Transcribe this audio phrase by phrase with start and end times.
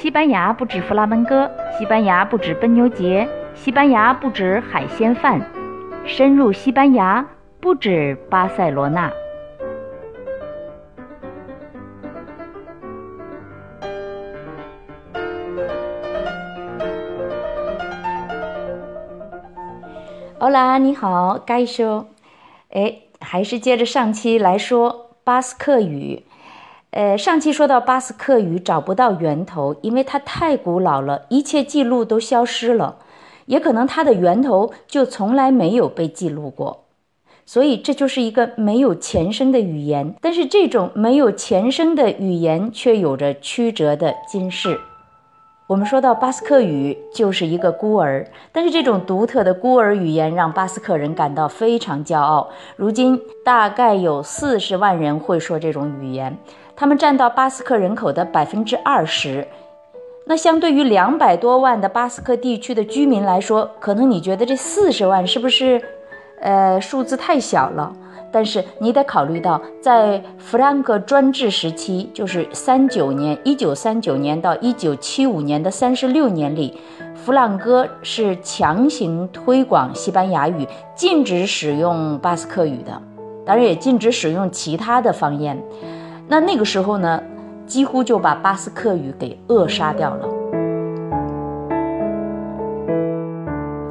[0.00, 5.38] 西班牙不止弗拉门戈，西班牙不止奔牛节，西班牙不止海鲜饭，
[6.06, 7.28] 深入西班牙
[7.60, 9.12] 不止巴塞罗那。
[20.38, 22.06] 欧拉，你好，该说，
[22.70, 26.24] 哎，还是接着上期来说巴斯克语。
[26.92, 32.96] 呃，上期说到巴斯克语找不到源头，因为它太古老了，一切记录都消失了，
[33.46, 36.86] 也可能它的源头就从来没有被记录过，
[37.46, 40.14] 所以这就是一个没有前身的语言。
[40.20, 44.80] 但是这种没有前身的语言却有着曲折的今世。
[45.70, 52.50] 我们说到巴斯克语就是一个孤儿，但是这种独特的孤儿语言让巴斯克人感到非常骄傲。
[52.74, 56.36] 如今大概有四十万人会说这种语言，
[56.74, 59.46] 他们占到巴斯克人口的百分之二十。
[60.26, 65.80] 那相对于两百多万的巴斯克地区的居民来说，可能你觉得这四十万是不是，
[66.40, 67.92] 呃，数字太小了？
[68.32, 76.78] 但是你得考虑到，在弗兰克专制时期，就是三九年（一九三九年到一九七五年的三十六年里），
[77.14, 83.02] 弗朗哥是强行推广西班牙语，禁止使用巴斯克语的，
[83.44, 85.60] 当然也禁止使用其他的方言。
[86.28, 87.20] 那那个时候呢，
[87.66, 90.39] 几乎就把巴斯克语给扼杀掉了。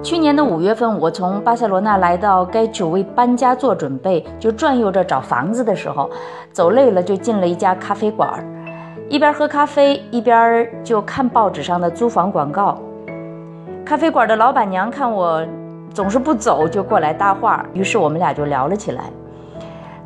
[0.00, 6.08] 去年的五月份，我从巴塞罗那来到该区为搬家做准备，就转悠着找房子的时候，
[6.52, 8.42] 走累了就进了一家咖啡馆，
[9.08, 12.78] 一边喝咖啡一边就看报纸上的租房广告。
[13.84, 15.44] 咖啡馆的老板娘看我
[15.92, 19.04] 总是不走，就过来搭话，于是我们俩就聊了起来。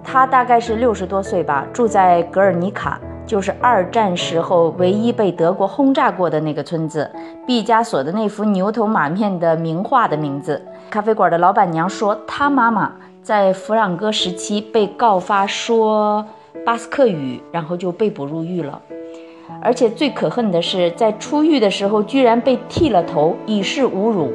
[0.02, 2.98] 她大概是六十多岁吧，住在格尔尼卡。
[3.26, 7.10] 就是二战时候唯一被德国轰炸过的那个村子，
[7.46, 10.60] 毕加索的那幅牛头马面的名画的名字。
[10.90, 16.24] 咖啡馆的老板娘说，她妈妈在弗朗哥时期被告发说
[16.66, 18.80] 巴斯克语，然后就被捕入狱了。
[19.62, 24.30] 而且最可恨的是，在出狱的时候居然被剃了头，以示侮辱。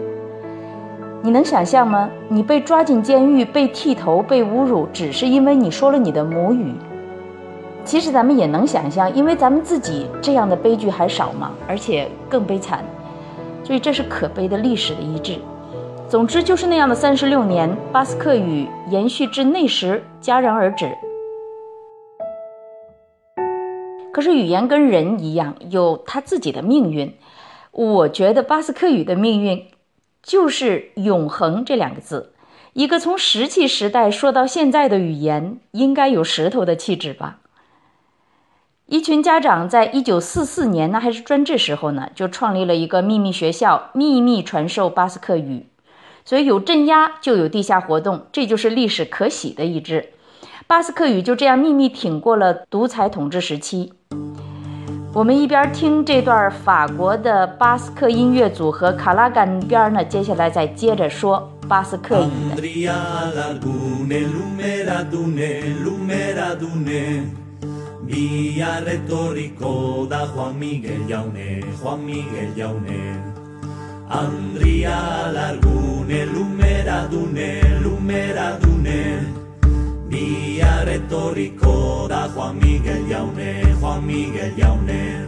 [1.21, 2.09] 你能想象吗？
[2.29, 6.73] 你被抓进监狱，被剃头，被侮辱，只是因为你说了你的母语。
[7.87, 11.53] 其实咱们也能想象，因为咱们自己这样的悲剧还少吗？
[11.69, 12.83] 而且更悲惨，
[13.63, 15.39] 所以这是可悲的历史的遗志。
[16.09, 20.93] 总之就是那样的三十六年，巴斯克语延续至那时戛然而止。
[24.11, 27.15] 可是语言跟人一样，有它自己的命运。
[27.71, 29.65] 我觉得巴斯克语的命运
[30.21, 32.33] 就是永恒这两个字。
[32.73, 37.39] 一个从石器时代说到现在的语言，应该有石头的气质吧。
[38.89, 45.65] 一群家长在一九四四年，那还是专制时候呢，就创立了一个秘密学校，秘密传授巴斯克语。
[46.23, 50.11] 所以有镇压，就有地下活动，这就是历史可喜的一支。
[50.67, 53.91] 巴斯克语就这样秘密挺过了独裁统治时期。
[55.13, 62.29] 我们一边听这段法国的巴斯克音乐组合卡拉干边呢，接下来再接着说巴斯克语。
[68.09, 73.33] Retórico da Juan Miguel Yaune, Juan Miguel Yaune.
[74.09, 79.35] Andria Largune, Lumera Dune, Lumera Dune.
[80.85, 85.27] Retórico da Juan Miguel Yaune, Juan Miguel Yaune.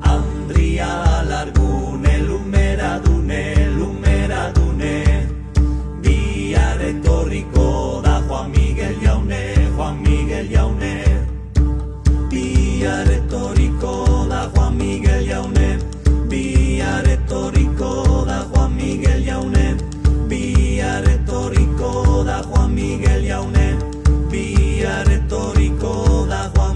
[0.00, 1.79] Andria Largune,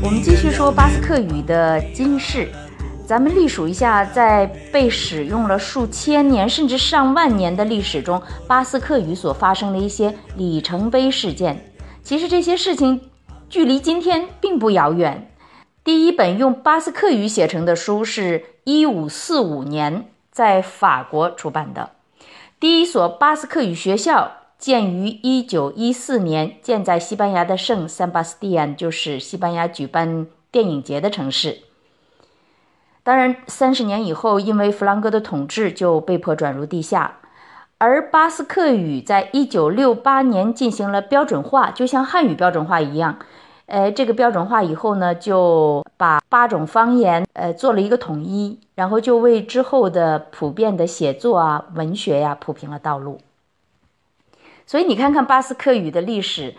[0.03, 2.51] 我们继续说巴斯克语的今世，
[3.07, 11.73] 咱们历数一下，在被使用了数千年甚至上万年的历史中，巴斯克语所发生的一些里程碑事件。
[12.03, 13.01] 其实这些事情
[13.49, 15.31] 距离今天并不遥远。
[15.85, 21.91] 第一本用巴斯克语写成的书是1545年在法国出版的。
[22.59, 31.59] 第一所巴斯克语学校建于1914年，建在西班牙的圣塞巴斯蒂安，就是西班牙举办电影节的城市。
[33.03, 37.19] 当然，三十年以后，因为弗朗哥的统治，就被迫转入地下。
[37.77, 43.19] 而巴斯克语在1968年进行了标准化，就像汉语标准化一样。
[43.67, 53.21] 呃，这个标准化以后呢，就把八种方言呃做了一个统一，然后就为之后的普遍的写作啊、文学呀铺平了道路。
[54.67, 56.55] 所以你看看巴斯克语的历史，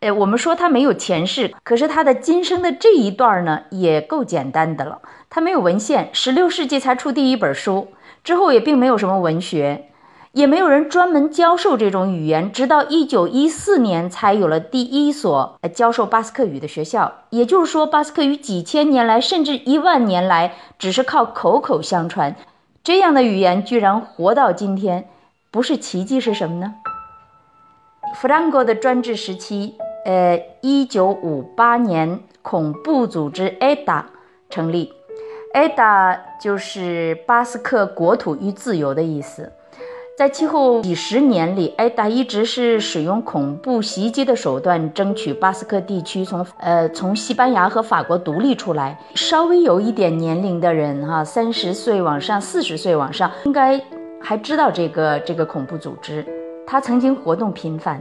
[0.00, 5.00] 呃，我们说它没有前世，可是它的今生的这一段呢，也够简单的了。
[5.28, 7.88] 它没有文献，十六世纪才出第一本书，
[8.24, 9.89] 之后也并没有什么文学，
[10.32, 17.12] 也没有人专门教授这种语言，直到一九一四年才有了第一所教授巴斯克语的学校。
[17.30, 22.36] 也就是说，巴斯克语几千年来，甚至一万年来，只是靠口口相传。
[22.84, 25.08] 这样的语言居然活到今天，
[25.50, 26.74] 不是奇迹是什么呢？
[28.14, 29.74] 弗朗哥的专制时期，
[30.04, 34.04] 呃，一九五八年，恐怖组织 ETA
[34.48, 34.92] 成立
[35.54, 39.52] ，ETA 就是巴斯克国土与自由的意思。
[40.20, 48.98] 在其后几十年里，ETA 一直是使用恐怖袭击的手段，争取巴斯克地区从呃从西班牙和法国独立出来。
[49.14, 53.80] 稍微有一点年龄的人，哈，三十岁往上、四十岁往上，应该
[54.20, 56.22] 还知道这个这个恐怖组织。
[56.66, 57.98] 他曾经活动频繁，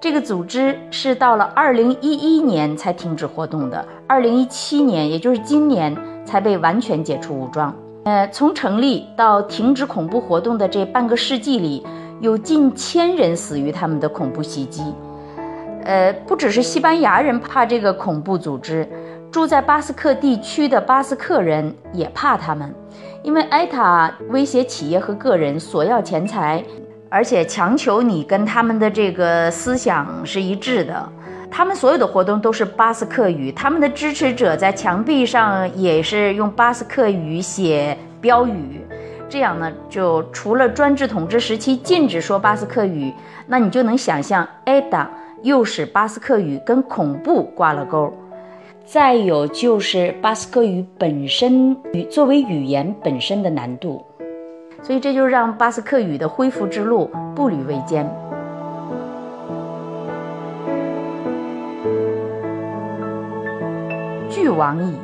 [0.00, 7.74] 这个组织是到了二零一一年才停止活动的，二零一七年，也就是今年才被完全解除武装。
[8.06, 11.84] 呃，从成立到停止恐怖活动的这半个世纪里，
[12.20, 14.94] 有近千人死于他们的恐怖袭击。
[15.82, 18.88] 呃，不只是西班牙人怕这个恐怖组织，
[19.28, 22.72] 住在巴斯克地区的巴斯克人也怕他们，
[23.24, 26.62] 因为埃塔威胁企业和个人，索要钱财。
[27.08, 31.08] 而且强求你跟他们的这个思想是一致的，
[31.50, 38.80] 他们所有的活动都是巴斯克语，他们的支持者在墙壁上也是用巴斯克语写标语，
[39.28, 43.12] 这样呢，就除了专制统治时期禁止说巴斯克语，
[43.46, 45.06] 那你就能想象，ETA
[45.42, 48.12] 又使巴斯克语跟恐怖挂了钩。
[48.84, 54.04] 再有就是巴斯克语本身语作为语言本身的难度。
[54.82, 58.08] 所以这就让巴斯克语的恢复之路步履维艰。
[64.36, 64.94] 俱往矣，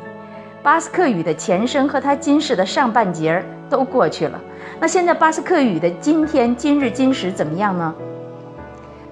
[0.61, 4.39] 巴斯克语的前身和它今世的上半截儿都过去了。
[4.79, 7.95] 那现在巴斯克语的今天、今日今时怎么样呢？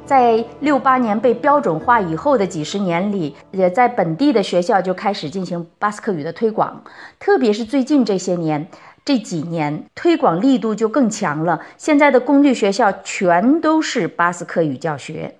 [0.06, 6.83] 在六八年被标准化以后的几十年里，也在本地的学校就开始进行巴斯克语的推广，
[7.19, 8.68] 特别是最近这些年。
[9.03, 11.59] 这几年推广力度就更强了。
[11.77, 15.33] 现在的公立学校全都是巴斯克语教学，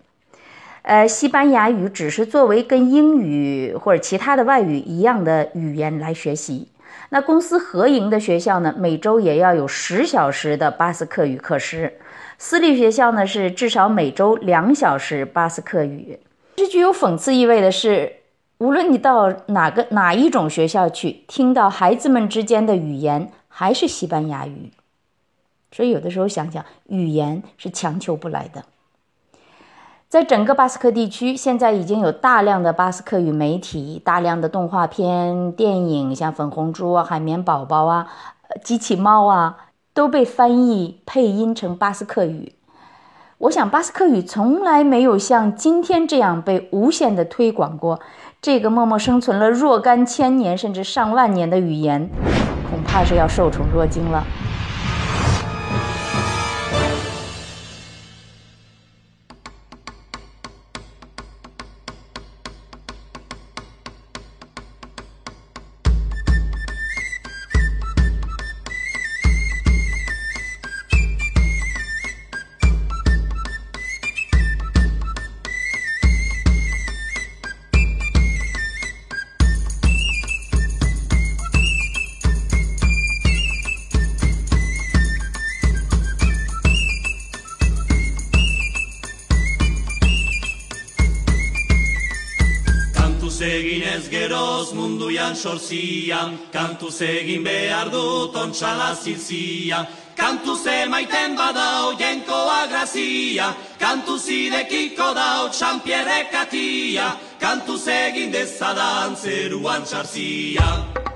[0.83, 6.67] 呃，西班牙语只是作为跟英语或者其他的外语一样的语言来学习。
[7.09, 11.91] 那公司合营的学校呢，每周也要有十小时的巴斯克语课时；
[12.37, 16.19] 私立学校呢，是至少每周两小时巴斯克语。
[16.55, 18.11] 这具有讽刺意味的是，
[18.57, 23.31] 无论你到哪个哪一种学校去，听到孩子们之间的语言。
[23.53, 24.71] 还是西班牙语，
[25.73, 28.63] 所以有的时候想想，语言是强求不来的。
[30.11, 38.07] 在整个巴斯克地区，现在已经有大量的巴斯克语媒体，大量的动画片、电影，像《粉红猪》啊、《海绵宝宝》啊、
[38.61, 39.55] 《机器猫》啊，
[39.93, 42.55] 都被翻译配音成巴斯克语。
[43.37, 48.01] 我想，巴斯克语从来没有像今天这样被无限的推广过。
[48.41, 52.09] 这个默默生存了若干千年甚至上万年的语言。
[52.69, 54.21] 恐怕是要受宠若惊了。
[93.41, 102.67] egin ez geroz munduan sorzian, kantu egin behar dut ontsala zizia, kantu ze maiten badao jenkoa
[102.67, 110.65] grazia, kantu zidekiko dao txampierrekatia, kantu egin dezadan zeruan txarzia.
[110.65, 111.11] Kantu egin dezadan zeruan txarzia.